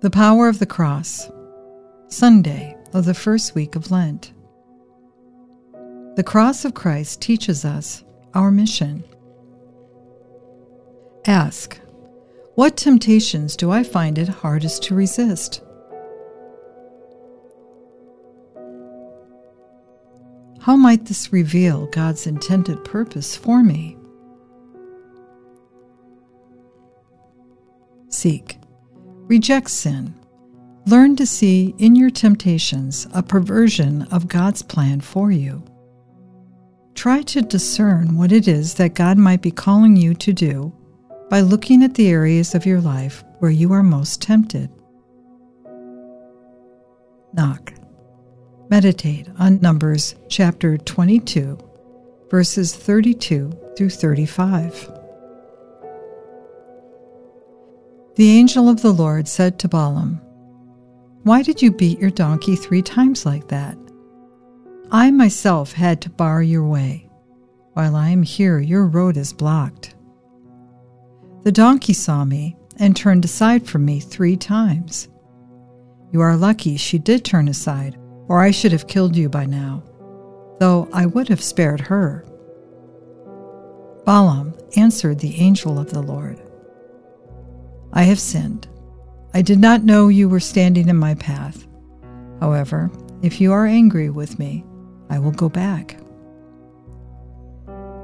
[0.00, 1.28] The Power of the Cross,
[2.06, 4.32] Sunday of the first week of Lent.
[6.14, 9.02] The cross of Christ teaches us our mission.
[11.26, 11.80] Ask,
[12.54, 15.64] what temptations do I find it hardest to resist?
[20.60, 23.98] How might this reveal God's intended purpose for me?
[28.10, 28.58] Seek.
[29.28, 30.14] Reject sin.
[30.86, 35.62] Learn to see in your temptations a perversion of God's plan for you.
[36.94, 40.72] Try to discern what it is that God might be calling you to do
[41.28, 44.70] by looking at the areas of your life where you are most tempted.
[47.34, 47.74] Knock.
[48.70, 51.58] Meditate on Numbers chapter 22,
[52.30, 54.97] verses 32 through 35.
[58.18, 60.20] The angel of the Lord said to Balaam,
[61.22, 63.78] Why did you beat your donkey three times like that?
[64.90, 67.08] I myself had to bar your way.
[67.74, 69.94] While I am here, your road is blocked.
[71.44, 75.08] The donkey saw me and turned aside from me three times.
[76.10, 79.84] You are lucky she did turn aside, or I should have killed you by now,
[80.58, 82.26] though I would have spared her.
[84.04, 86.42] Balaam answered the angel of the Lord.
[87.98, 88.68] I have sinned.
[89.34, 91.66] I did not know you were standing in my path.
[92.38, 94.64] However, if you are angry with me,
[95.10, 95.98] I will go back.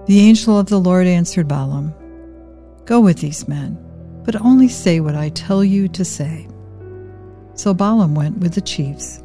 [0.06, 1.94] The angel of the Lord answered Balaam,
[2.86, 3.78] Go with these men,
[4.24, 6.48] but only say what I tell you to say.
[7.54, 9.22] So Balaam went with the chiefs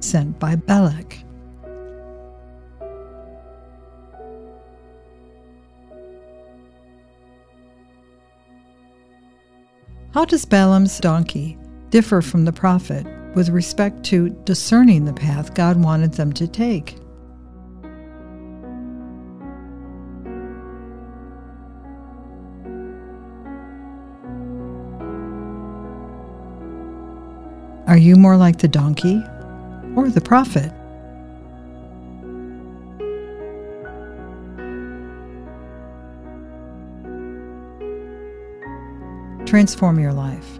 [0.00, 1.16] sent by Balak.
[10.14, 11.58] How does Balaam's donkey
[11.90, 16.96] differ from the prophet with respect to discerning the path God wanted them to take?
[27.86, 29.22] Are you more like the donkey
[29.94, 30.72] or the prophet?
[39.48, 40.58] Transform your life.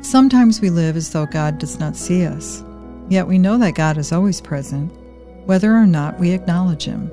[0.00, 2.64] Sometimes we live as though God does not see us,
[3.10, 4.90] yet we know that God is always present,
[5.44, 7.10] whether or not we acknowledge Him.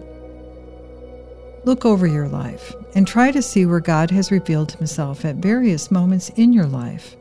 [1.65, 5.91] Look over your life and try to see where God has revealed Himself at various
[5.91, 7.17] moments in your life.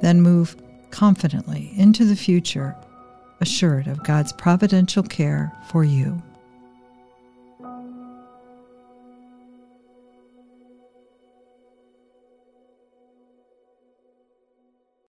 [0.00, 0.56] Then move
[0.90, 2.74] confidently into the future,
[3.42, 6.22] assured of God's providential care for you.